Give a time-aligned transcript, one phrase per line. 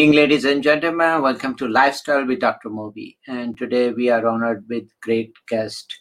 [0.00, 1.20] Evening, ladies and gentlemen.
[1.20, 2.70] Welcome to Lifestyle with Dr.
[2.70, 3.18] Moby.
[3.28, 5.94] And today we are honored with great guest,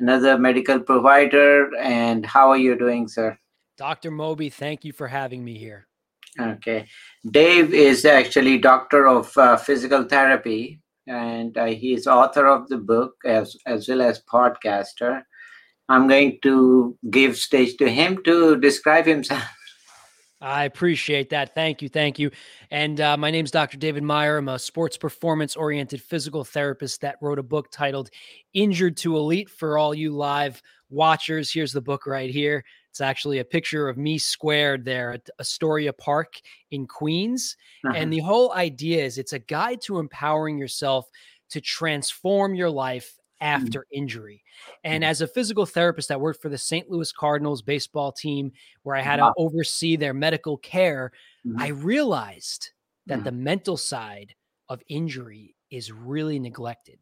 [0.00, 1.70] another medical provider.
[1.76, 3.38] And how are you doing, sir?
[3.78, 4.10] Dr.
[4.10, 5.86] Moby, thank you for having me here.
[6.40, 6.88] Okay.
[7.30, 12.78] Dave is actually doctor of uh, physical therapy, and uh, he is author of the
[12.78, 15.22] book as as well as podcaster.
[15.88, 19.44] I'm going to give stage to him to describe himself.
[20.44, 21.54] I appreciate that.
[21.54, 21.88] Thank you.
[21.88, 22.30] Thank you.
[22.70, 23.78] And uh, my name is Dr.
[23.78, 24.36] David Meyer.
[24.36, 28.10] I'm a sports performance oriented physical therapist that wrote a book titled
[28.52, 31.50] Injured to Elite for all you live watchers.
[31.50, 32.62] Here's the book right here.
[32.90, 36.34] It's actually a picture of me squared there at Astoria Park
[36.70, 37.56] in Queens.
[37.86, 37.94] Uh-huh.
[37.96, 41.08] And the whole idea is it's a guide to empowering yourself
[41.50, 43.18] to transform your life.
[43.44, 44.42] After injury.
[44.82, 45.10] And mm-hmm.
[45.10, 46.90] as a physical therapist that worked for the St.
[46.90, 49.28] Louis Cardinals baseball team, where I had wow.
[49.28, 51.12] to oversee their medical care,
[51.46, 51.60] mm-hmm.
[51.60, 52.70] I realized
[53.06, 53.24] that mm-hmm.
[53.24, 54.34] the mental side
[54.68, 56.98] of injury is really neglected.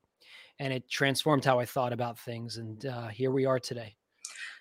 [0.59, 2.57] And it transformed how I thought about things.
[2.57, 3.97] And uh, here we are today.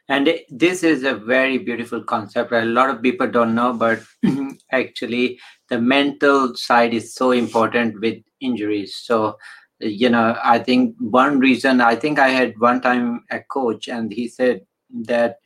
[0.07, 2.51] And it, this is a very beautiful concept.
[2.51, 4.01] A lot of people don't know, but
[4.71, 8.95] actually, the mental side is so important with injuries.
[8.97, 9.37] So,
[9.81, 14.11] you know i think one reason i think i had one time a coach and
[14.11, 15.37] he said that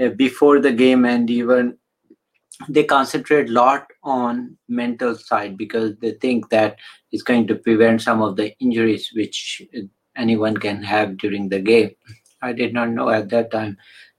[0.00, 1.76] uh, before the game and even
[2.68, 6.76] they concentrate a lot on mental side because they think that
[7.10, 9.62] it's going to prevent some of the injuries which
[10.16, 11.90] anyone can have during the game.
[12.42, 13.76] I did not know at that time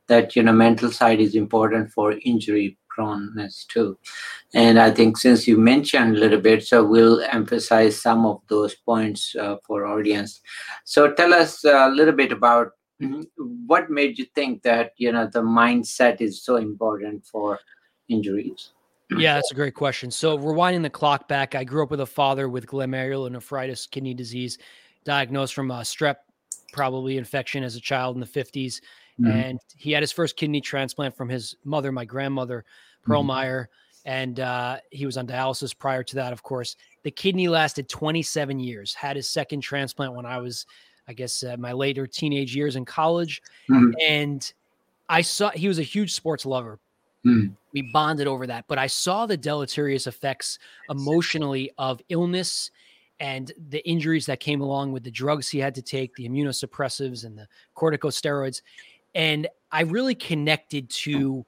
[0.07, 3.97] that you know mental side is important for injury proneness too.
[4.53, 8.73] And I think since you mentioned a little bit, so we'll emphasize some of those
[8.75, 10.41] points uh, for audience.
[10.85, 13.21] So tell us a little bit about mm-hmm,
[13.67, 17.59] what made you think that you know the mindset is so important for
[18.07, 18.71] injuries.
[19.15, 20.09] Yeah, that's a great question.
[20.09, 24.57] So rewinding the clock back, I grew up with a father with glomerulonephritis kidney disease,
[25.03, 26.15] diagnosed from a strep
[26.73, 28.81] probably infection as a child in the 50s.
[29.19, 29.27] Mm-hmm.
[29.31, 32.65] And he had his first kidney transplant from his mother, my grandmother,
[33.07, 33.61] Perlmeyer.
[33.61, 33.71] Mm-hmm.
[34.07, 36.75] And uh, he was on dialysis prior to that, of course.
[37.03, 40.67] The kidney lasted 27 years, had his second transplant when I was,
[41.07, 43.41] I guess, uh, my later teenage years in college.
[43.69, 43.93] Mm-hmm.
[44.07, 44.53] And
[45.09, 46.79] I saw he was a huge sports lover.
[47.25, 47.55] Mm.
[47.73, 52.69] We bonded over that, but I saw the deleterious effects emotionally of illness
[53.19, 57.25] and the injuries that came along with the drugs he had to take, the immunosuppressives
[57.25, 58.61] and the corticosteroids.
[59.15, 61.45] And I really connected to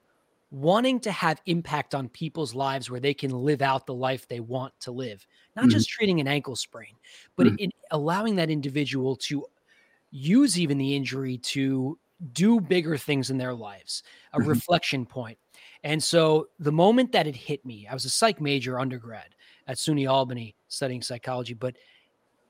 [0.50, 4.40] wanting to have impact on people's lives where they can live out the life they
[4.40, 5.70] want to live, not mm-hmm.
[5.70, 6.94] just treating an ankle sprain,
[7.36, 7.56] but mm-hmm.
[7.58, 9.44] in allowing that individual to
[10.10, 11.98] use even the injury to
[12.32, 14.48] do bigger things in their lives, a mm-hmm.
[14.48, 15.38] reflection point.
[15.84, 19.34] And so the moment that it hit me, I was a psych major undergrad
[19.66, 21.76] at SUNY Albany studying psychology, but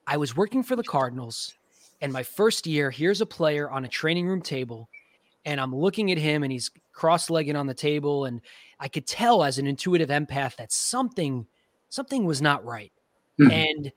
[0.07, 1.53] I was working for the Cardinals.
[2.01, 4.89] And my first year, here's a player on a training room table
[5.45, 8.41] and I'm looking at him and he's cross-legged on the table and
[8.81, 11.47] I could tell as an intuitive empath that something
[11.91, 12.93] something was not right.
[13.41, 13.51] Mm-hmm.
[13.51, 13.93] And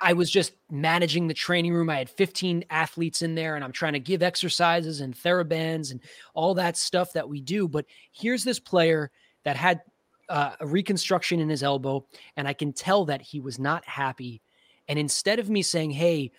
[0.00, 1.90] I was just managing the training room.
[1.90, 6.00] I had 15 athletes in there and I'm trying to give exercises and therabands and
[6.34, 9.10] all that stuff that we do, but here's this player
[9.42, 9.82] that had
[10.28, 14.40] uh, a reconstruction in his elbow and I can tell that he was not happy
[14.88, 16.30] and instead of me saying, "Hey,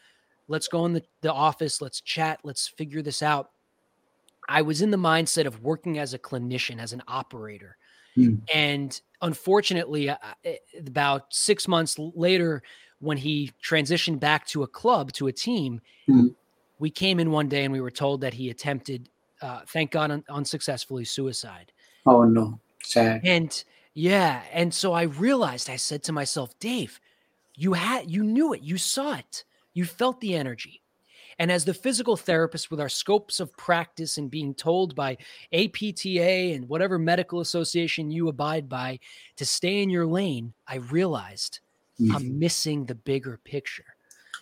[0.47, 3.51] let's go in the, the office, let's chat, let's figure this out."
[4.47, 7.77] I was in the mindset of working as a clinician, as an operator.
[8.17, 8.41] Mm.
[8.53, 12.63] And unfortunately, uh, eh, about six months later,
[12.99, 16.33] when he transitioned back to a club, to a team, mm.
[16.79, 19.09] we came in one day and we were told that he attempted,
[19.41, 21.71] uh, thank God, un- unsuccessfully suicide.
[22.05, 22.59] Oh, no.
[22.83, 23.21] Sad.
[23.23, 24.43] And yeah.
[24.51, 26.99] And so I realized, I said to myself, Dave,
[27.55, 29.43] you had, you knew it, you saw it,
[29.73, 30.81] you felt the energy.
[31.37, 35.17] And as the physical therapist, with our scopes of practice and being told by
[35.51, 38.99] APTA and whatever medical association you abide by
[39.35, 41.59] to stay in your lane, I realized
[41.99, 42.15] mm-hmm.
[42.15, 43.85] I'm missing the bigger picture.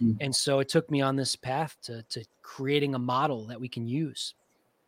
[0.01, 0.17] Mm-hmm.
[0.21, 3.67] And so it took me on this path to, to creating a model that we
[3.67, 4.35] can use.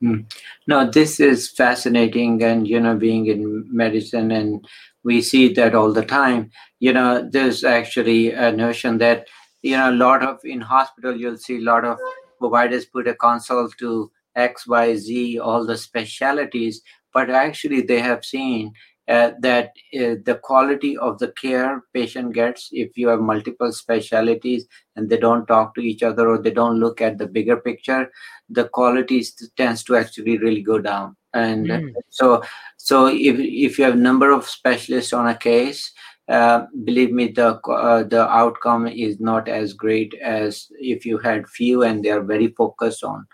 [0.03, 0.25] Mm.
[0.67, 2.43] No, this is fascinating.
[2.43, 4.67] And, you know, being in medicine, and
[5.03, 9.27] we see that all the time, you know, there's actually a notion that
[9.65, 11.97] you know a lot of in hospital you'll see a lot of
[12.39, 16.81] providers put a consult to x y z all the specialities
[17.13, 18.71] but actually they have seen
[19.07, 19.67] uh, that
[19.99, 24.65] uh, the quality of the care patient gets if you have multiple specialities
[24.95, 28.11] and they don't talk to each other or they don't look at the bigger picture
[28.49, 29.23] the quality
[29.57, 31.93] tends to actually really go down and mm.
[32.09, 32.41] so
[32.77, 35.91] so if if you have number of specialists on a case
[36.27, 41.47] uh, believe me, the uh, the outcome is not as great as if you had
[41.47, 43.25] few and they are very focused on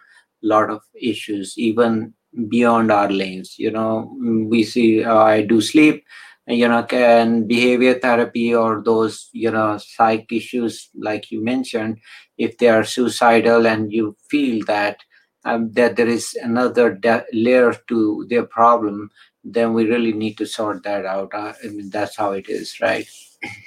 [0.44, 2.14] a lot of issues, even
[2.50, 3.56] beyond our lanes.
[3.58, 4.12] You know,
[4.50, 6.04] we see uh, I do sleep,
[6.48, 11.98] you know, can behavior therapy or those you know psych issues like you mentioned,
[12.38, 14.98] if they are suicidal and you feel that
[15.46, 19.10] um, that there is another de- layer to their problem
[19.44, 21.32] then we really need to sort that out.
[21.34, 23.08] I mean, that's how it is, right?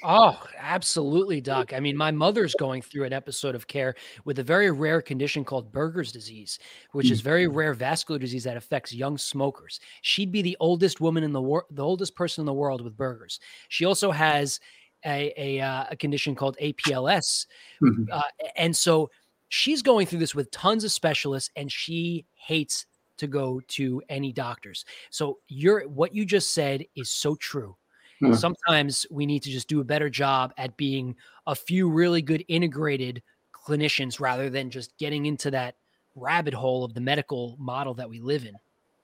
[0.05, 1.73] Oh, absolutely, Doc.
[1.73, 3.94] I mean, my mother's going through an episode of care
[4.25, 6.59] with a very rare condition called Buerger's disease,
[6.93, 7.56] which is very mm-hmm.
[7.56, 9.81] rare vascular disease that affects young smokers.
[10.03, 12.97] She'd be the oldest woman in the world, the oldest person in the world with
[12.97, 13.41] Buerger's.
[13.69, 14.61] She also has
[15.05, 17.47] a a, uh, a condition called APLS,
[17.82, 18.05] mm-hmm.
[18.12, 18.23] uh,
[18.56, 19.11] and so
[19.49, 22.87] she's going through this with tons of specialists, and she hates
[23.19, 24.84] to go to any doctors.
[25.11, 27.76] So you're what you just said is so true.
[28.20, 28.34] Hmm.
[28.34, 31.16] Sometimes we need to just do a better job at being
[31.46, 33.22] a few really good integrated
[33.52, 35.76] clinicians rather than just getting into that
[36.14, 38.55] rabbit hole of the medical model that we live in.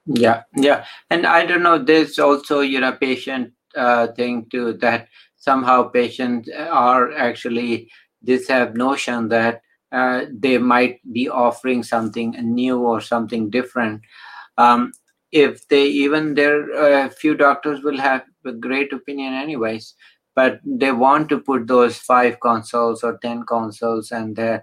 [0.05, 1.77] Yeah, yeah, and I don't know.
[1.77, 7.91] There's also you know patient uh, thing too that somehow patients are actually
[8.21, 9.61] this have notion that
[9.91, 14.01] uh, they might be offering something new or something different.
[14.57, 14.93] Um,
[15.31, 19.93] if they even their uh, few doctors will have a great opinion anyways,
[20.35, 24.59] but they want to put those five consoles or ten consoles, and uh,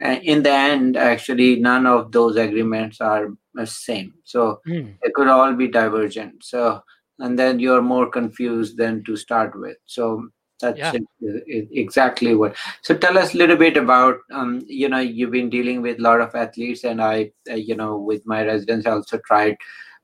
[0.00, 4.14] in the end, actually, none of those agreements are the same.
[4.24, 4.94] So mm.
[5.02, 6.44] they could all be divergent.
[6.44, 6.82] So
[7.18, 9.76] and then you're more confused than to start with.
[9.86, 10.28] So
[10.60, 10.92] that's yeah.
[11.20, 12.56] exactly what.
[12.82, 16.02] So tell us a little bit about, um, you know, you've been dealing with a
[16.02, 19.56] lot of athletes, and I, uh, you know, with my residents, I also tried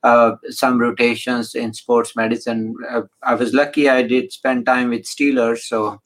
[0.02, 2.74] uh, some rotations in sports medicine.
[2.88, 6.00] Uh, I was lucky; I did spend time with Steelers, so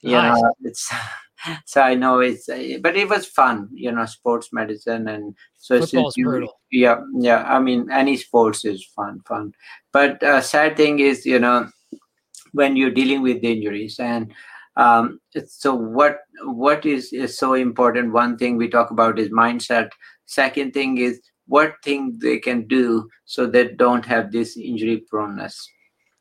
[0.00, 0.40] you nice.
[0.40, 0.92] know, it's.
[1.64, 5.80] So I know it's, uh, but it was fun, you know, sports medicine, and so
[5.80, 6.60] football's you, brutal.
[6.70, 7.44] Yeah, yeah.
[7.44, 9.54] I mean, any sports is fun, fun.
[9.90, 11.70] But uh, sad thing is, you know,
[12.52, 14.32] when you're dealing with injuries and
[14.76, 19.88] um, so what what is, is so important one thing we talk about is mindset
[20.26, 25.68] second thing is what thing they can do so they don't have this injury proneness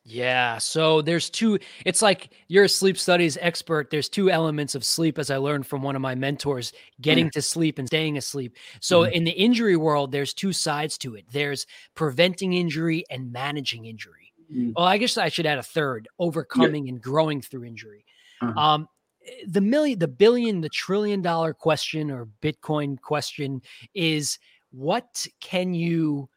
[0.10, 0.58] yeah.
[0.58, 3.92] So there's two, it's like you're a sleep studies expert.
[3.92, 7.32] There's two elements of sleep, as I learned from one of my mentors getting mm.
[7.34, 8.56] to sleep and staying asleep.
[8.80, 9.12] So mm.
[9.12, 14.19] in the injury world, there's two sides to it there's preventing injury and managing injury.
[14.54, 14.74] Mm.
[14.76, 16.94] Well, I guess I should add a third: overcoming yeah.
[16.94, 18.06] and growing through injury.
[18.42, 18.60] Uh-huh.
[18.60, 18.88] Um,
[19.26, 23.62] eh, the million, the billion, the trillion dollar question or Bitcoin question
[23.94, 24.40] is:
[24.72, 26.30] what can you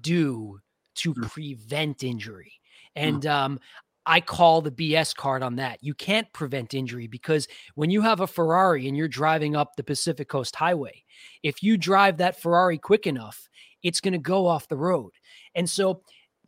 [0.00, 0.58] do
[0.96, 1.30] to mm.
[1.30, 2.52] prevent injury?
[2.96, 3.08] Mm.
[3.08, 3.60] And um,
[4.06, 5.82] I call the BS card on that.
[5.82, 9.82] You can't prevent injury because when you have a Ferrari and you're driving up the
[9.82, 11.04] Pacific Coast Highway,
[11.42, 13.48] if you drive that Ferrari quick enough,
[13.82, 15.12] it's going to go off the road.
[15.54, 16.02] And so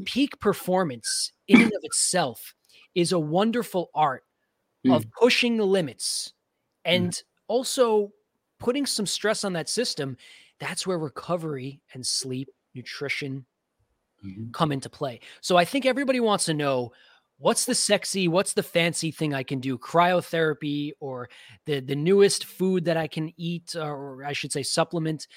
[0.04, 2.54] peak performance in and of itself
[2.94, 4.24] is a wonderful art
[4.86, 4.94] mm.
[4.94, 6.32] of pushing the limits
[6.84, 7.22] and mm.
[7.48, 8.12] also
[8.58, 10.16] putting some stress on that system.
[10.60, 13.46] That's where recovery and sleep, nutrition
[14.24, 14.50] mm-hmm.
[14.52, 15.20] come into play.
[15.40, 16.92] So I think everybody wants to know
[17.38, 21.28] what's the sexy, what's the fancy thing I can do, cryotherapy or
[21.66, 25.28] the the newest food that I can eat or I should say supplement.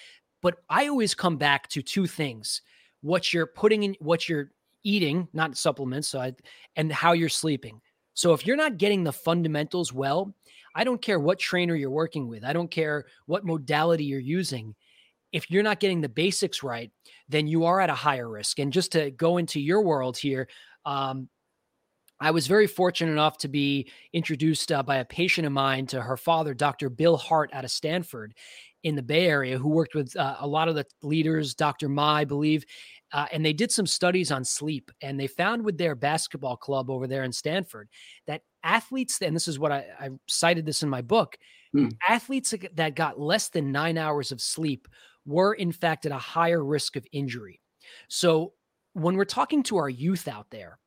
[0.42, 2.62] But I always come back to two things
[3.02, 4.52] what you're putting in, what you're
[4.84, 6.34] eating, not supplements, so I,
[6.76, 7.82] and how you're sleeping.
[8.14, 10.34] So if you're not getting the fundamentals well,
[10.76, 12.44] I don't care what trainer you're working with.
[12.44, 14.76] I don't care what modality you're using.
[15.32, 16.92] If you're not getting the basics right,
[17.30, 18.60] then you are at a higher risk.
[18.60, 20.48] And just to go into your world here,
[20.86, 21.30] um,
[22.22, 26.02] I was very fortunate enough to be introduced uh, by a patient of mine to
[26.02, 26.90] her father, Dr.
[26.90, 28.36] Bill Hart out of Stanford
[28.84, 31.90] in the Bay Area, who worked with uh, a lot of the leaders, Dr.
[31.90, 32.64] Mah, I believe,
[33.12, 34.92] uh, and they did some studies on sleep.
[35.02, 37.90] And they found with their basketball club over there in Stanford
[38.28, 41.38] that athletes, and this is what I, I cited this in my book,
[41.74, 41.90] hmm.
[42.08, 44.88] athletes that got less than nine hours of sleep
[45.26, 47.60] were in fact at a higher risk of injury.
[48.10, 48.54] So
[48.94, 50.80] when we're talking to our youth out there,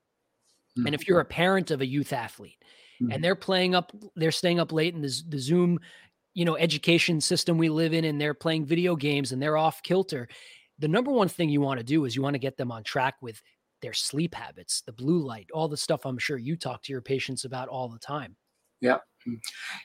[0.77, 0.87] hmm.
[0.87, 2.59] and if you're a parent of a youth athlete,
[3.01, 3.21] and hmm.
[3.21, 5.81] they're playing up, they're staying up late in the, the Zoom
[6.35, 9.83] you know education system we live in and they're playing video games and they're off
[9.83, 10.29] kilter
[10.81, 12.83] the number one thing you want to do is you want to get them on
[12.83, 13.41] track with
[13.81, 17.01] their sleep habits the blue light all the stuff i'm sure you talk to your
[17.01, 18.37] patients about all the time
[18.81, 19.39] yeah mm.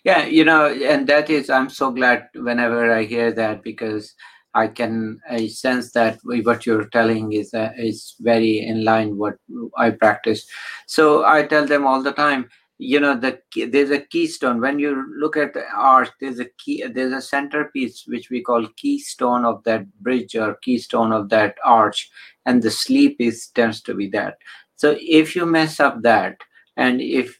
[0.03, 4.15] yeah you know and that is i'm so glad whenever i hear that because
[4.53, 9.35] i can i sense that what you're telling is uh, is very in line what
[9.77, 10.45] i practice.
[10.87, 14.61] So i tell them all the time you know the there's a keystone.
[14.61, 18.65] When you look at the arch there's a key there's a centerpiece which we call
[18.77, 22.09] keystone of that bridge or keystone of that arch
[22.45, 24.37] and the sleep is tends to be that.
[24.77, 26.37] So if you mess up that
[26.77, 27.37] and if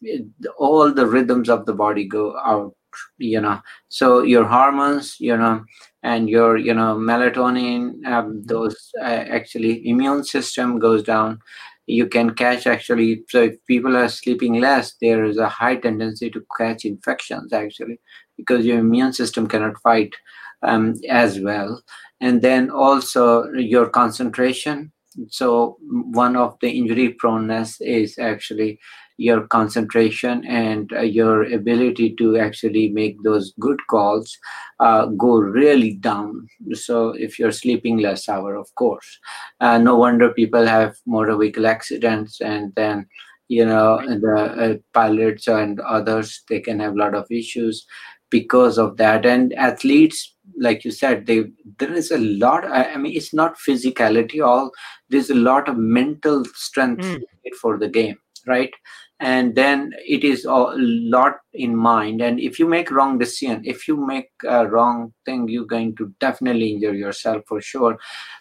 [0.58, 2.76] all the rhythms of the body go out
[3.18, 5.64] you know so your hormones you know
[6.04, 11.40] and your you know melatonin um, those uh, actually immune system goes down.
[11.88, 16.30] You can catch actually so if people are sleeping less there is a high tendency
[16.30, 18.00] to catch infections actually
[18.38, 20.14] because your immune system cannot fight
[20.62, 21.82] um, as well.
[22.22, 24.92] And then also your concentration.
[25.30, 28.80] So one of the injury proneness is actually
[29.20, 34.38] your concentration and uh, your ability to actually make those good calls
[34.80, 36.48] uh, go really down.
[36.72, 39.20] So if you're sleeping less hour, of course,
[39.60, 43.08] uh, no wonder people have motor vehicle accidents and then
[43.50, 47.86] you know the uh, pilots and others they can have a lot of issues
[48.30, 49.26] because of that.
[49.26, 51.44] And athletes like you said they
[51.78, 54.72] there is a lot i mean it's not physicality all.
[55.10, 57.22] There's a lot of mental strength mm.
[57.62, 58.72] for the game right
[59.20, 62.22] and then it is a lot in mind.
[62.22, 66.14] And if you make wrong decision if you make a wrong thing you're going to
[66.20, 67.98] definitely injure yourself for sure.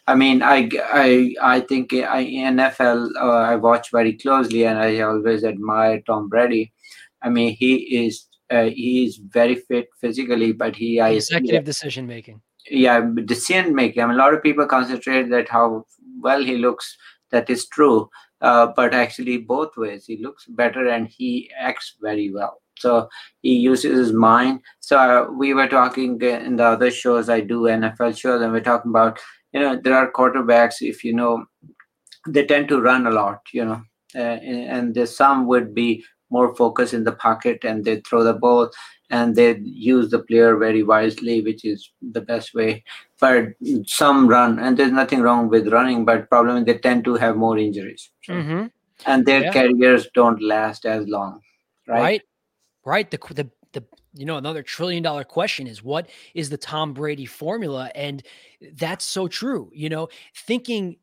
[0.07, 5.01] I mean i i i think I, nfl uh, i watch very closely and i
[5.01, 6.73] always admire tom brady.
[7.23, 12.07] I mean he is uh, he is very fit physically but he is executive decision
[12.07, 12.41] making.
[12.71, 14.03] Yeah decision making.
[14.03, 15.87] I mean a lot of people concentrate that how
[16.21, 16.97] well he looks
[17.31, 18.09] that is true
[18.41, 22.63] uh, but actually both ways he looks better and he acts very well.
[22.79, 23.09] So
[23.43, 24.61] he uses his mind.
[24.81, 28.61] So uh, we were talking in the other shows i do nfl shows and we're
[28.61, 29.19] talking about
[29.53, 31.45] you know there are quarterbacks if you know
[32.27, 33.83] they tend to run a lot you know
[34.15, 34.39] uh,
[34.75, 38.71] and there's some would be more focus in the pocket and they throw the ball
[39.11, 42.85] and they use the player very wisely, which is the best way.
[43.21, 43.55] But
[43.87, 47.37] some run, and there's nothing wrong with running, but problem is they tend to have
[47.37, 48.67] more injuries, so, mm-hmm.
[49.07, 49.53] and their yeah.
[49.53, 51.41] careers don't last as long.
[51.87, 52.23] Right, right,
[52.85, 53.11] right.
[53.11, 57.27] The the the you know another trillion dollar question is what is the Tom Brady
[57.27, 58.23] formula, and
[58.75, 59.71] that's so true.
[59.73, 60.97] You know, thinking,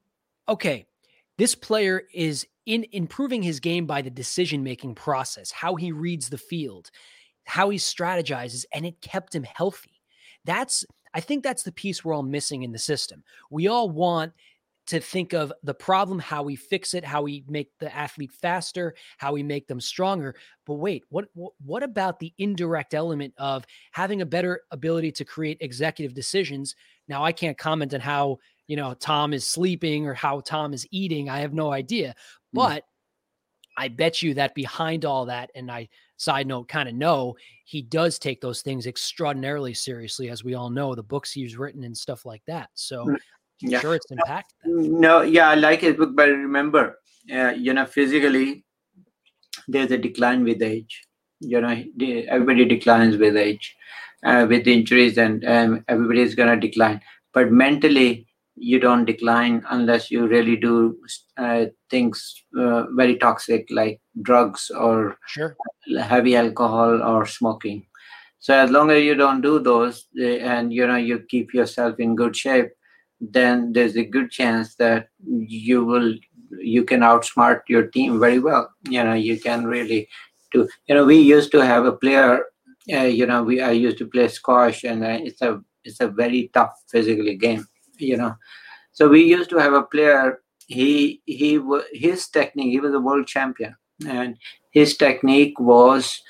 [0.47, 0.85] okay,
[1.37, 6.29] this player is in improving his game by the decision making process, how he reads
[6.29, 6.89] the field
[7.45, 10.01] how he strategizes, and it kept him healthy.
[10.43, 13.23] That's, I think that's the piece we're all missing in the system.
[13.49, 14.33] We all want
[14.87, 18.93] to think of the problem, how we fix it, how we make the athlete faster,
[19.17, 20.35] how we make them stronger.
[20.67, 25.57] But wait, what what about the indirect element of having a better ability to create
[25.61, 26.75] executive decisions?
[27.07, 30.87] Now, I can't comment on how you know Tom is sleeping or how Tom is
[30.91, 31.29] eating.
[31.29, 32.13] I have no idea.
[32.55, 32.83] But
[33.77, 37.35] I bet you that behind all that, and I side note kind of know
[37.65, 41.83] he does take those things extraordinarily seriously, as we all know, the books he's written
[41.83, 42.69] and stuff like that.
[42.73, 43.17] So mm,
[43.61, 43.79] yeah.
[43.79, 44.55] sure it's impacted.
[44.65, 46.99] No, yeah, I like his book, but remember,
[47.33, 48.63] uh, you know, physically,
[49.67, 51.01] there's a decline with age.
[51.41, 51.83] You know,
[52.29, 53.75] everybody declines with age,
[54.25, 57.01] uh, with injuries, and um, everybody is going to decline.
[57.33, 60.97] But mentally, you don't decline unless you really do
[61.37, 65.55] uh, things uh, very toxic like drugs or sure.
[65.99, 67.85] heavy alcohol or smoking.
[68.39, 71.99] So as long as you don't do those eh, and you know you keep yourself
[71.99, 72.69] in good shape
[73.19, 76.13] then there's a good chance that you will
[76.59, 78.69] you can outsmart your team very well.
[78.89, 80.07] You know you can really
[80.51, 82.45] do you know we used to have a player
[82.93, 86.07] uh, you know we i used to play squash and uh, it's a it's a
[86.07, 87.65] very tough physically game
[87.97, 88.35] you know.
[88.93, 91.59] So we used to have a player he he
[91.93, 93.75] his technique he was a world champion.
[94.07, 94.37] And
[94.71, 96.21] his technique was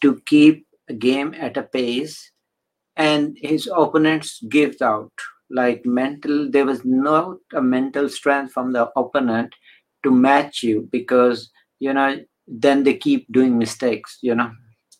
[0.00, 2.30] to keep a game at a pace
[2.96, 5.12] and his opponents gives out.
[5.50, 9.54] Like mental there was not a mental strength from the opponent
[10.02, 14.50] to match you because you know then they keep doing mistakes you know.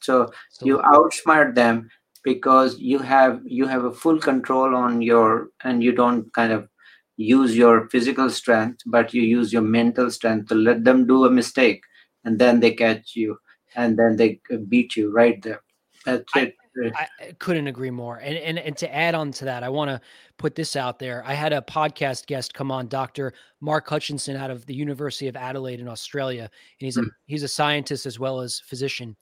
[0.01, 1.89] So, so you outsmart them
[2.25, 6.69] because you have you have a full control on your and you don't kind of
[7.17, 11.31] use your physical strength but you use your mental strength to let them do a
[11.31, 11.81] mistake
[12.25, 13.39] and then they catch you
[13.77, 15.63] and then they beat you right there.
[16.05, 16.93] That's I, it.
[16.97, 17.07] I,
[17.39, 18.17] couldn't agree more.
[18.17, 20.01] And, and and to add on to that i want to
[20.39, 21.23] put this out there.
[21.25, 25.37] I had a podcast guest come on dr mark hutchinson out of the university of
[25.37, 26.51] adelaide in australia and
[26.87, 27.11] he's a mm.
[27.27, 29.17] he's a scientist as well as physician.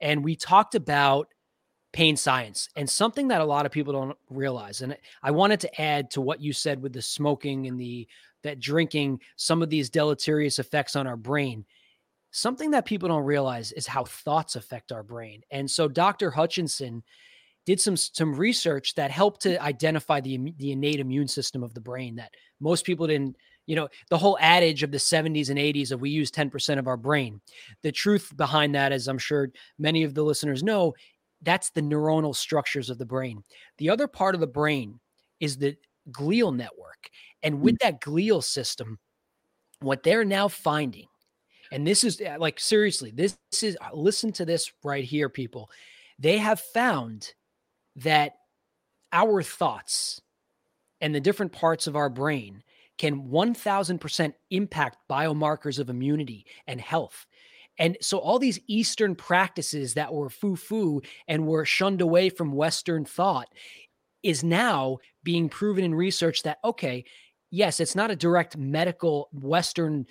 [0.00, 1.28] And we talked about
[1.92, 5.80] pain science and something that a lot of people don't realize and i wanted to
[5.80, 8.06] add to what you said with the smoking and the
[8.42, 11.64] that drinking some of these deleterious effects on our brain
[12.30, 15.42] something that people don't realize is how thoughts affect our brain.
[15.50, 16.30] And so Dr.
[16.30, 17.02] Hutchinson
[17.66, 21.80] did some some research that helped to identify the the innate immune system of the
[21.80, 25.92] brain that most people didn't you know the whole adage of the 70s and 80s
[25.92, 27.42] of we use 10% of our brain
[27.82, 30.94] the truth behind that as i'm sure many of the listeners know
[31.42, 33.42] that's the neuronal structures of the brain
[33.78, 34.98] the other part of the brain
[35.40, 35.76] is the
[36.10, 37.10] glial network
[37.42, 37.78] and with mm.
[37.80, 38.98] that glial system
[39.80, 41.06] what they're now finding
[41.70, 45.70] and this is uh, like seriously this is uh, listen to this right here people
[46.18, 47.34] they have found
[47.96, 48.32] that
[49.12, 50.20] our thoughts
[51.00, 52.62] and the different parts of our brain
[52.98, 57.26] can 1000% impact biomarkers of immunity and health.
[57.78, 62.52] And so all these Eastern practices that were foo foo and were shunned away from
[62.52, 63.48] Western thought
[64.22, 67.04] is now being proven in research that, okay,
[67.50, 70.06] yes, it's not a direct medical Western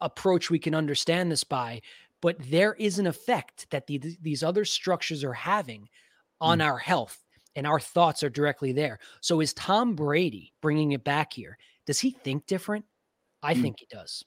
[0.00, 1.80] approach we can understand this by,
[2.20, 5.88] but there is an effect that the, these other structures are having
[6.40, 6.64] on mm.
[6.64, 7.18] our health
[7.54, 8.98] and our thoughts are directly there.
[9.20, 11.58] So is Tom Brady bringing it back here?
[11.86, 12.84] Does he think different?
[13.42, 13.62] I mm.
[13.62, 14.24] think he does.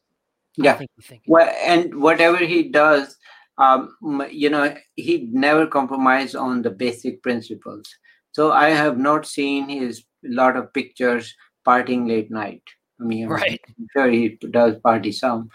[0.57, 0.79] Yeah.
[1.27, 3.17] Well, and whatever he does,
[3.57, 3.95] um,
[4.29, 7.85] you know, he never compromised on the basic principles.
[8.31, 11.33] So I have not seen his lot of pictures
[11.65, 12.63] partying late night.
[12.99, 13.59] I mean, right.
[13.67, 15.49] I'm sure he does party some,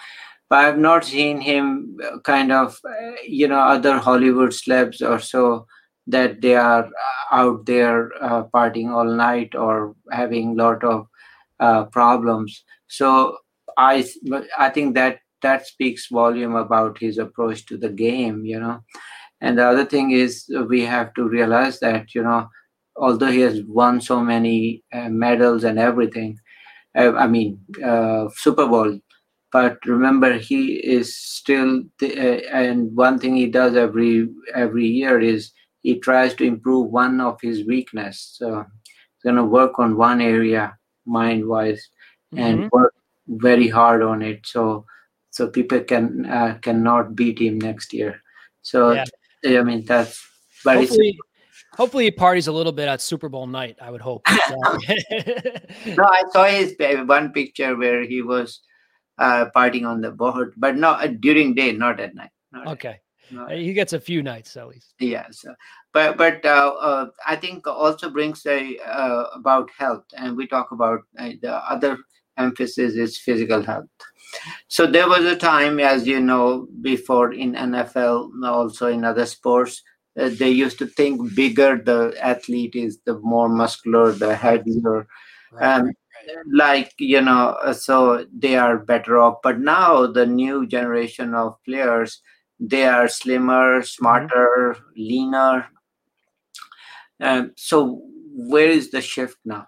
[0.49, 5.19] but I've not seen him uh, kind of, uh, you know, other Hollywood celebs or
[5.19, 5.67] so
[6.07, 6.91] that they are uh,
[7.31, 11.07] out there uh, partying all night or having a lot of
[11.61, 12.65] uh, problems.
[12.89, 13.39] So
[13.77, 14.07] I
[14.59, 18.81] I think that that speaks volume about his approach to the game, you know.
[19.41, 22.49] And the other thing is we have to realize that you know,
[22.97, 26.39] although he has won so many uh, medals and everything,
[26.97, 28.99] uh, I mean uh, Super Bowl,
[29.53, 35.53] but remember he is still the, and one thing he does every every year is
[35.83, 38.37] he tries to improve one of his weakness.
[38.39, 41.89] So he's going to work on one area mind wise
[42.35, 42.45] mm-hmm.
[42.45, 42.95] and work
[43.31, 44.47] very hard on it.
[44.47, 44.87] So
[45.31, 48.21] so people can uh, cannot beat him next year.
[48.63, 49.05] So yeah.
[49.61, 50.27] I mean that's
[50.65, 51.19] but hopefully,
[51.75, 53.79] hopefully he parties a little bit at Super Bowl night.
[53.81, 54.23] I would hope.
[54.51, 56.75] no, I saw his
[57.07, 58.61] one picture where he was
[59.19, 62.31] uh, partying on the board, but not during day, not at night.
[62.53, 63.01] Not okay.
[63.37, 64.95] Uh, he gets a few nights at least.
[64.99, 65.45] Yes,
[65.93, 70.73] but but uh, uh, I think also brings a uh, about health, and we talk
[70.73, 71.97] about uh, the other
[72.41, 73.89] emphasis is physical health.
[74.69, 79.83] So there was a time, as you know, before in NFL, also in other sports,
[80.19, 85.07] uh, they used to think bigger the athlete is, the more muscular, the heavier.
[85.53, 85.93] Right, um,
[86.53, 92.21] like you know so they are better off but now the new generation of players
[92.61, 94.93] they are slimmer, smarter, mm-hmm.
[94.97, 95.67] leaner.
[97.19, 99.67] Um, so where is the shift now?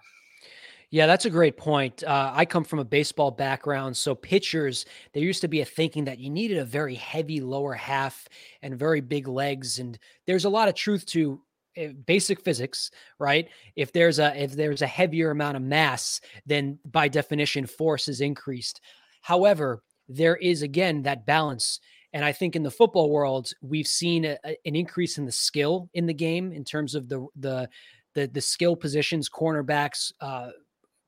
[0.93, 2.03] Yeah, that's a great point.
[2.03, 3.97] Uh, I come from a baseball background.
[3.97, 7.73] So, pitchers, there used to be a thinking that you needed a very heavy lower
[7.73, 8.27] half
[8.61, 9.79] and very big legs.
[9.79, 11.41] And there's a lot of truth to
[11.77, 16.77] eh, basic physics right if there's a if there's a heavier amount of mass then
[16.85, 18.79] by definition force is increased
[19.23, 21.79] however there is again that balance
[22.13, 25.89] and I think in the football world, we've seen a, an increase in the skill
[25.95, 27.67] in the game in terms of the the
[28.13, 30.49] the, the skill positions, cornerbacks, uh,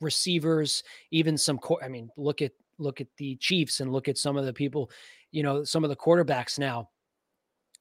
[0.06, 1.60] receivers, even some.
[1.82, 4.90] I mean, look at look at the Chiefs and look at some of the people,
[5.32, 6.90] you know, some of the quarterbacks now.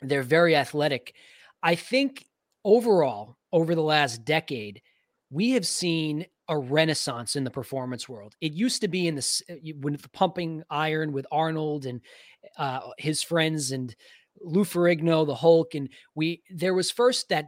[0.02, 1.14] They're very athletic.
[1.62, 2.26] I think
[2.64, 4.82] overall, over the last decade,
[5.30, 8.34] we have seen a renaissance in the performance world.
[8.40, 9.42] It used to be in the
[9.80, 12.00] when the pumping iron with Arnold and
[12.58, 13.94] uh, his friends and
[14.40, 17.46] Lou Ferrigno, the Hulk, and we there was first that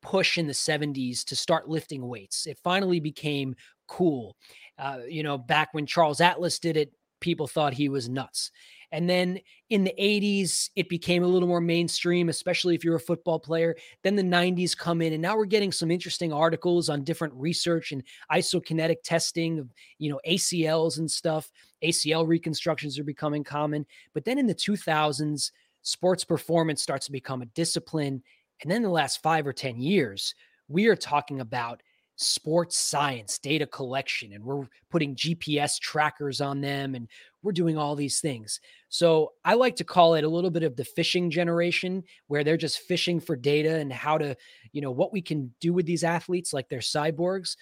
[0.00, 2.46] push in the 70s to start lifting weights.
[2.46, 3.56] It finally became
[3.88, 4.36] cool.
[4.78, 8.50] Uh, you know, back when Charles Atlas did it, people thought he was nuts.
[8.90, 13.00] And then in the 80s, it became a little more mainstream, especially if you're a
[13.00, 13.76] football player.
[14.02, 17.92] Then the 90s come in, and now we're getting some interesting articles on different research
[17.92, 21.50] and isokinetic testing of, you know, ACLs and stuff.
[21.84, 23.84] ACL reconstructions are becoming common.
[24.14, 25.50] But then in the 2000s,
[25.82, 28.22] sports performance starts to become a discipline.
[28.62, 30.34] And then the last five or 10 years,
[30.68, 31.82] we are talking about
[32.18, 37.08] sports science data collection and we're putting GPS trackers on them and
[37.42, 38.60] we're doing all these things.
[38.88, 42.56] So I like to call it a little bit of the fishing generation where they're
[42.56, 44.36] just fishing for data and how to,
[44.72, 47.56] you know, what we can do with these athletes like they're cyborgs.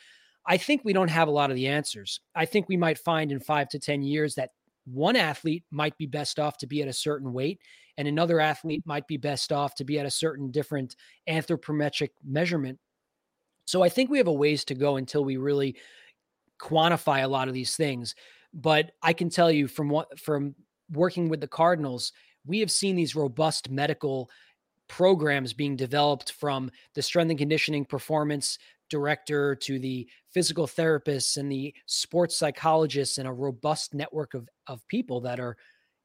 [0.47, 2.21] I think we don't have a lot of the answers.
[2.35, 4.51] I think we might find in 5 to 10 years that
[4.87, 7.61] one athlete might be best off to be at a certain weight
[7.99, 10.97] and another athlete might be best off to be at a certain different
[11.29, 12.79] anthropometric measurement
[13.67, 15.77] so i think we have a ways to go until we really
[16.61, 18.15] quantify a lot of these things
[18.55, 20.55] but i can tell you from what from
[20.91, 22.13] working with the cardinals
[22.47, 24.31] we have seen these robust medical
[24.89, 31.51] programs being developed from the strength and conditioning performance director to the physical therapists and
[31.51, 35.57] the sports psychologists and a robust network of, of people that are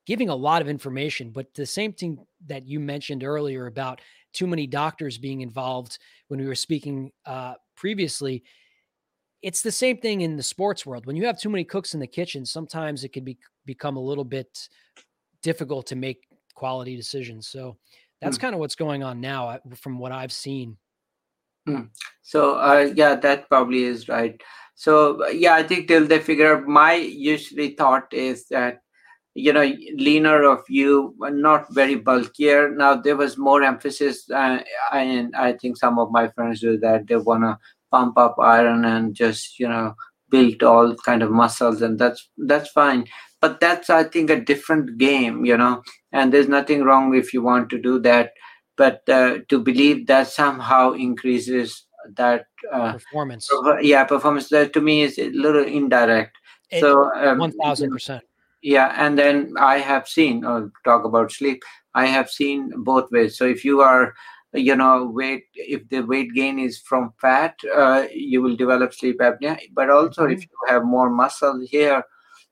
[0.06, 1.30] giving a lot of information.
[1.30, 4.02] But the same thing that you mentioned earlier about
[4.34, 8.44] too many doctors being involved when we were speaking uh, previously,
[9.41, 11.06] it's the same thing in the sports world.
[11.06, 14.02] When you have too many cooks in the kitchen, sometimes it can be become a
[14.02, 14.70] little bit
[15.41, 17.48] difficult to make quality decisions.
[17.48, 17.78] So
[18.22, 18.41] that's mm.
[18.41, 20.78] kind of what's going on now uh, from what I've seen.
[21.67, 21.86] Hmm.
[22.24, 24.41] So uh, yeah, that probably is right.
[24.76, 26.67] So yeah, I think till they figure out.
[26.67, 28.82] My usually thought is that
[29.34, 32.70] you know leaner of you, not very bulkier.
[32.70, 34.60] Now there was more emphasis, uh,
[34.94, 37.08] and I think some of my friends do that.
[37.08, 37.60] They wanna
[37.91, 39.96] pump up iron and just you know
[40.30, 43.06] build all kind of muscles, and that's that's fine.
[43.41, 45.82] But that's I think a different game, you know.
[46.12, 48.32] And there's nothing wrong if you want to do that
[48.78, 53.50] but uh, to believe that somehow increases that uh, performance
[53.82, 56.36] yeah performance that to me is a little indirect
[56.72, 58.22] it, so um, 1000%
[58.62, 61.62] yeah and then i have seen uh, talk about sleep.
[61.93, 63.38] I have seen both ways.
[63.38, 64.13] So if you are
[64.54, 69.19] you know weight if the weight gain is from fat uh, you will develop sleep
[69.19, 69.60] apnea.
[69.74, 70.34] But also mm-hmm.
[70.34, 72.04] if you have more muscle here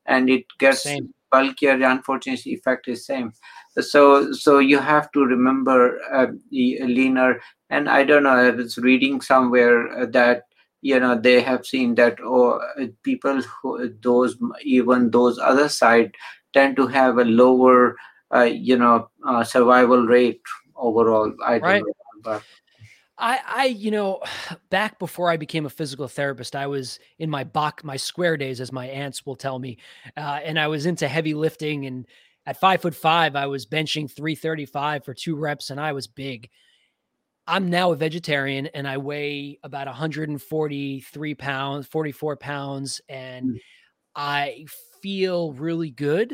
[0.06, 1.14] and it gets Same.
[1.32, 3.32] bulkier the unfortunate effect is same.
[3.80, 7.40] So so you have to remember uh, leaner.
[7.70, 10.49] And i don't know i was reading somewhere uh, that
[10.82, 12.60] you know they have seen that oh
[13.04, 16.14] people who those even those other side
[16.54, 17.96] tend to have a lower
[18.34, 20.42] uh, you know uh, survival rate
[20.76, 21.80] overall i right.
[21.80, 22.44] don't know but
[23.22, 24.22] I, I, you know,
[24.70, 28.62] back before I became a physical therapist, I was in my Bach, my square days,
[28.62, 29.78] as my aunts will tell me,
[30.16, 32.08] uh, and I was into heavy lifting and
[32.46, 36.50] at five foot five, I was benching 335 for two reps and I was big.
[37.50, 43.60] I'm now a vegetarian and I weigh about 143 pounds, 44 pounds, and mm.
[44.16, 44.66] I
[45.02, 46.34] feel really good.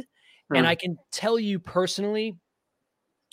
[0.51, 0.58] Mm.
[0.58, 2.36] And I can tell you personally,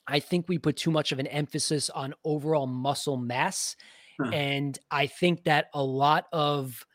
[0.07, 3.75] I think we put too much of an emphasis on overall muscle mass.
[4.21, 4.33] Mm.
[4.33, 6.87] And I think that a lot of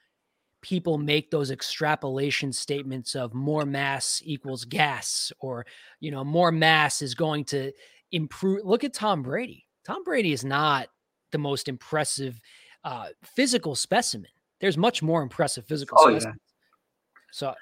[0.62, 5.66] people make those extrapolation statements of more mass equals gas or
[6.00, 7.72] you know more mass is going to
[8.12, 10.90] improve look at tom brady tom brady is not
[11.32, 12.40] the most impressive
[12.84, 17.22] uh, physical specimen there's much more impressive physical oh, specimens yeah.
[17.32, 17.54] so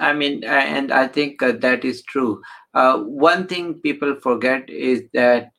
[0.00, 2.40] i mean and i think uh, that is true
[2.74, 5.50] uh, one thing people forget is that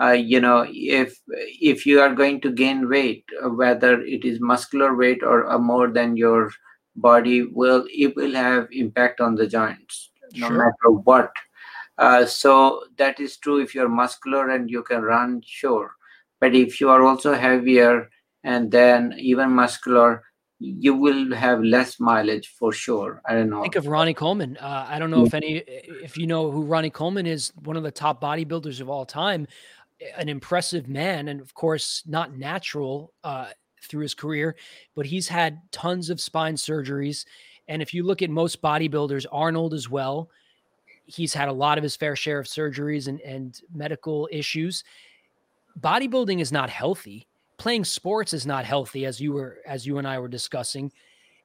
[0.00, 4.40] uh, you know if if you are going to gain weight uh, whether it is
[4.40, 6.50] muscular weight or uh, more than your
[6.96, 10.56] body will it will have impact on the joints no sure.
[10.56, 11.30] matter what
[11.98, 15.92] uh, so that is true if you're muscular and you can run sure
[16.40, 18.08] but if you are also heavier
[18.44, 20.22] and then even muscular
[20.60, 23.22] you will have less mileage for sure.
[23.24, 23.62] I don't know.
[23.62, 24.56] Think of Ronnie Coleman.
[24.56, 25.62] Uh, I don't know if any,
[26.02, 29.46] if you know who Ronnie Coleman is, one of the top bodybuilders of all time
[30.16, 33.48] an impressive man, and of course, not natural uh,
[33.82, 34.56] through his career,
[34.94, 37.24] but he's had tons of spine surgeries.
[37.66, 40.30] And if you look at most bodybuilders, Arnold as well,
[41.08, 44.84] he's had a lot of his fair share of surgeries and, and medical issues.
[45.80, 47.26] Bodybuilding is not healthy.
[47.56, 50.92] Playing sports is not healthy, as you were as you and I were discussing.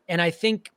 [0.08, 0.70] And I think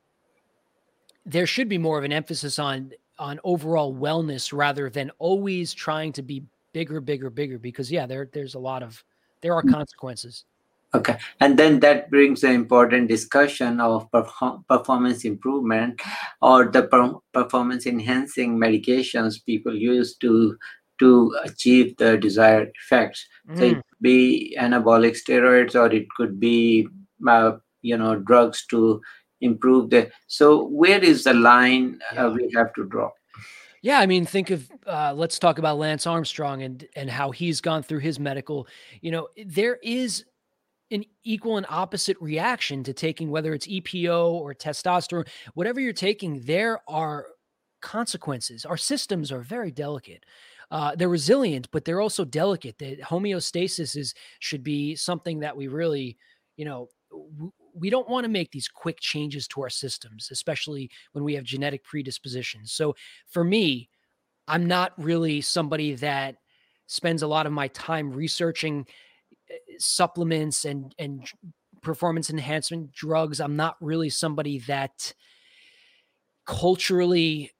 [1.25, 6.13] there should be more of an emphasis on on overall wellness rather than always trying
[6.13, 9.03] to be bigger, bigger, bigger because yeah, there there's a lot of
[9.41, 9.71] there are mm.
[9.71, 10.45] consequences.
[10.95, 14.09] Okay, and then that brings an important discussion of
[14.69, 16.01] performance improvement
[16.41, 20.57] or the per- performance enhancing medications people use to
[20.99, 23.25] to achieve the desired effects.
[23.49, 23.57] Mm.
[23.57, 23.75] So it mm.
[23.75, 26.87] could be anabolic steroids or it could be
[27.27, 29.01] uh, you know drugs to
[29.41, 30.09] improve the.
[30.27, 32.25] So where is the line uh, yeah.
[32.25, 33.11] uh, we have to draw?
[33.81, 37.61] Yeah, I mean, think of uh, let's talk about Lance Armstrong and and how he's
[37.61, 38.67] gone through his medical.
[39.01, 40.25] You know, there is
[40.91, 46.41] an equal and opposite reaction to taking whether it's EPO or testosterone, whatever you're taking.
[46.41, 47.27] There are
[47.81, 48.65] consequences.
[48.65, 50.25] Our systems are very delicate.
[50.69, 52.77] Uh, they're resilient, but they're also delicate.
[52.79, 56.17] That homeostasis is should be something that we really,
[56.57, 60.89] you know, w- we don't want to make these quick changes to our systems, especially
[61.13, 62.73] when we have genetic predispositions.
[62.73, 62.95] So
[63.29, 63.89] for me,
[64.47, 66.35] I'm not really somebody that
[66.87, 68.87] spends a lot of my time researching
[69.77, 71.29] supplements and and
[71.81, 73.39] performance enhancement drugs.
[73.39, 75.13] I'm not really somebody that
[76.45, 77.51] culturally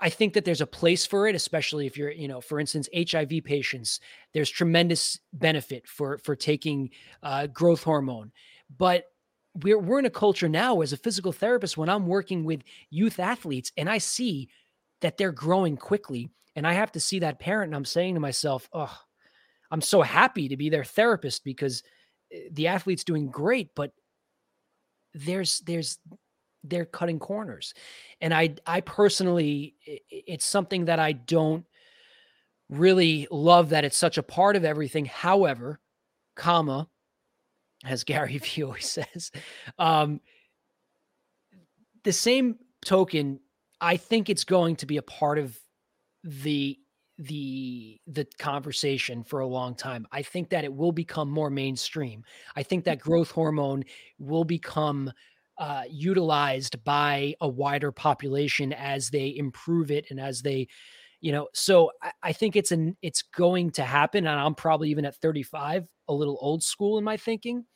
[0.00, 2.88] I think that there's a place for it, especially if you're, you know, for instance,
[2.94, 4.00] HIV patients.
[4.32, 6.90] There's tremendous benefit for for taking
[7.22, 8.32] uh, growth hormone,
[8.78, 9.04] but
[9.62, 13.18] we're we're in a culture now as a physical therapist when I'm working with youth
[13.18, 14.48] athletes and I see
[15.02, 18.20] that they're growing quickly, and I have to see that parent, and I'm saying to
[18.20, 18.96] myself, "Oh,
[19.70, 21.82] I'm so happy to be their therapist because
[22.32, 23.92] eh, the athlete's doing great, but
[25.14, 25.98] there's there's
[26.64, 27.74] they're cutting corners.
[28.20, 29.74] And I I personally
[30.10, 31.64] it's something that I don't
[32.68, 35.04] really love that it's such a part of everything.
[35.04, 35.80] However,
[36.36, 36.88] comma
[37.84, 39.30] as Gary Vee always says,
[39.78, 40.20] um
[42.02, 43.40] the same token,
[43.80, 45.58] I think it's going to be a part of
[46.24, 46.78] the
[47.20, 50.06] the the conversation for a long time.
[50.10, 52.24] I think that it will become more mainstream.
[52.56, 53.84] I think that growth hormone
[54.18, 55.12] will become
[55.58, 60.66] uh, utilized by a wider population as they improve it and as they
[61.20, 64.88] you know so I, I, think it's an it's going to happen and i'm probably
[64.88, 67.66] even at 35 a little old school in my thinking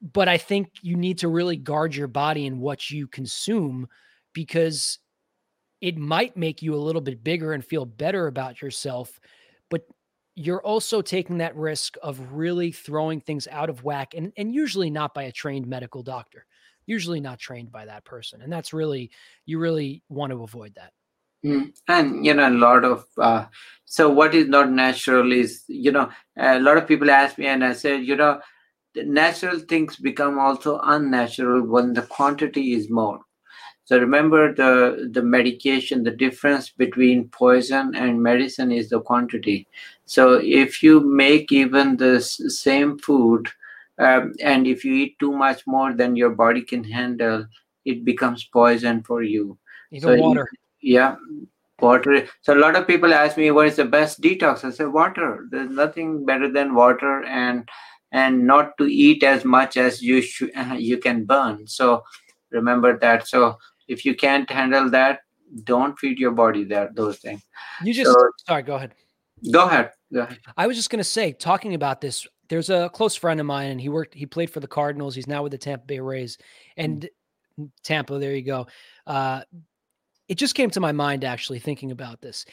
[0.00, 3.86] but i think you need to really guard your body and what you consume
[4.32, 4.98] because
[5.80, 9.20] it might make you a little bit bigger and feel better about yourself
[9.70, 9.82] but
[10.34, 14.90] you're also taking that risk of really throwing things out of whack and, and usually
[14.90, 16.46] not by a trained medical doctor
[16.86, 19.10] usually not trained by that person and that's really
[19.44, 20.92] you really want to avoid that
[21.44, 21.68] mm.
[21.88, 23.44] and you know a lot of uh,
[23.84, 27.64] so what is not natural is you know a lot of people ask me and
[27.64, 28.40] i said you know
[28.94, 33.20] the natural things become also unnatural when the quantity is more
[33.86, 39.68] so remember the the medication, the difference between poison and medicine is the quantity.
[40.06, 43.48] So if you make even the same food,
[43.98, 47.46] um, and if you eat too much more than your body can handle,
[47.84, 49.56] it becomes poison for you.
[49.92, 50.48] Even so water.
[50.80, 51.14] yeah,
[51.80, 52.26] water.
[52.42, 55.46] So a lot of people ask me, "What is the best detox?" I say, "Water.
[55.48, 57.68] There's nothing better than water, and
[58.10, 62.02] and not to eat as much as you should, you can burn." So
[62.50, 63.28] remember that.
[63.28, 63.56] So
[63.88, 65.20] if you can't handle that
[65.64, 67.42] don't feed your body that those things
[67.82, 68.94] you just so, sorry go ahead
[69.52, 72.90] go ahead go ahead i was just going to say talking about this there's a
[72.92, 75.52] close friend of mine and he worked he played for the cardinals he's now with
[75.52, 76.38] the tampa bay rays
[76.76, 77.08] and
[77.60, 77.70] mm.
[77.84, 78.66] tampa there you go
[79.06, 79.42] uh,
[80.28, 82.44] it just came to my mind actually thinking about this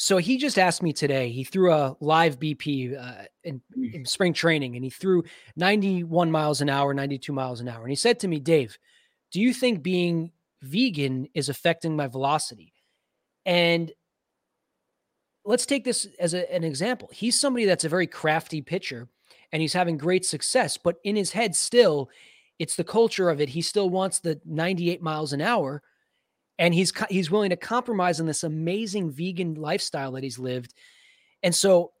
[0.00, 1.28] so he just asked me today.
[1.28, 3.94] He threw a live BP uh, in, mm.
[3.94, 5.24] in, spring training, and he threw
[5.56, 7.80] 91 miles an hour, 92 miles an hour.
[7.80, 8.78] And he said to me, "Dave,
[9.32, 10.30] do you think being
[10.62, 12.72] vegan is affecting my velocity.
[13.46, 13.92] And
[15.44, 17.08] let's take this as a, an example.
[17.12, 19.08] He's somebody that's a very crafty pitcher
[19.52, 22.10] and he's having great success, but in his head, still,
[22.58, 23.48] it's the culture of it.
[23.48, 25.82] He still wants the 98 miles an hour
[26.58, 30.74] and he's he's willing to compromise on this amazing vegan lifestyle that he's lived.
[31.42, 31.92] And so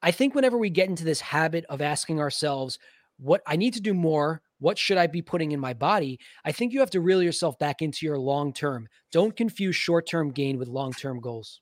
[0.00, 2.78] I think whenever we get into this habit of asking ourselves,
[3.18, 6.18] what I need to do more, what should I be putting in my body?
[6.44, 8.86] I think you have to reel yourself back into your long term.
[9.10, 11.60] Don't confuse short term gain with long term goals.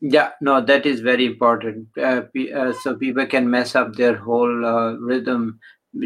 [0.00, 1.88] Yeah, no, that is very important.
[1.98, 2.22] Uh,
[2.54, 5.58] uh, so people can mess up their whole uh, rhythm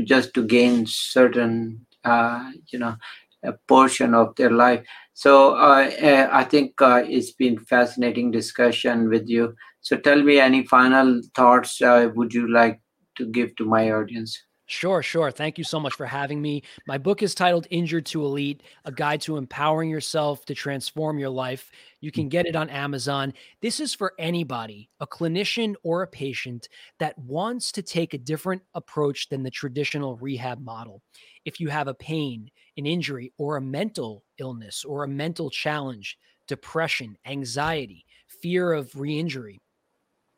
[0.05, 2.97] just to gain certain, uh, you know,
[3.43, 4.87] a portion of their life.
[5.15, 9.55] So uh, uh, I think it's been fascinating discussion with you.
[9.81, 12.81] So tell me, any final thoughts would you like
[13.17, 14.41] to give to my audience?
[14.71, 15.33] Sure, sure.
[15.33, 16.63] Thank you so much for having me.
[16.87, 21.29] My book is titled Injured to Elite A Guide to Empowering Yourself to Transform Your
[21.29, 21.73] Life.
[22.01, 23.35] You can get it on Amazon.
[23.61, 26.69] This is for anybody, a clinician or a patient
[27.01, 31.03] that wants to take a different approach than the traditional rehab model.
[31.45, 36.17] If you have a pain, an injury, or a mental illness or a mental challenge,
[36.47, 39.61] depression, anxiety, fear of re injury,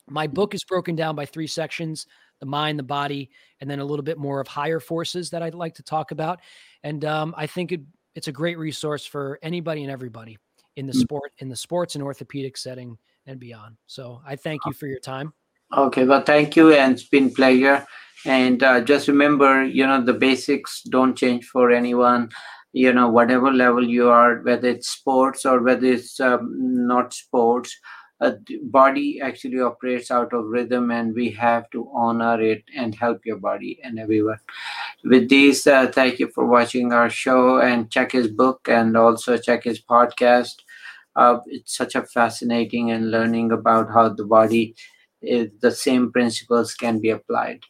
[0.09, 2.07] my book is broken down by three sections
[2.43, 5.55] the mind, the body, and then a little bit more of higher forces that I'd
[5.55, 6.41] like to talk about.
[6.83, 7.83] And um, I think it,
[8.17, 10.39] it's a great resource for anybody and everybody
[10.75, 11.03] in the mm.
[11.03, 13.77] sport, in the sports and orthopedic setting and beyond.
[13.87, 15.33] So I thank you for your time.
[15.73, 17.87] Okay, well, thank you, and it's been pleasure.
[18.27, 22.31] And uh, just remember, you know, the basics don't change for anyone.
[22.73, 26.51] You know, whatever level you are, whether it's sports or whether it's um,
[26.87, 27.79] not sports
[28.23, 33.27] a body actually operates out of rhythm and we have to honor it and help
[33.27, 34.39] your body and everyone
[35.05, 39.37] with these, uh, thank you for watching our show and check his book and also
[39.37, 40.63] check his podcast.
[41.17, 44.75] Uh, it's such a fascinating and learning about how the body
[45.21, 47.61] is the same principles can be applied.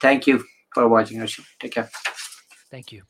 [0.00, 0.44] Thank you
[0.74, 1.42] for watching our show.
[1.60, 1.90] Take care.
[2.70, 3.09] Thank you.